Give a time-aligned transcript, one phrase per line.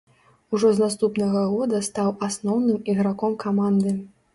[0.57, 4.01] Ужо з наступнага года стаў асноўным іграком каманды.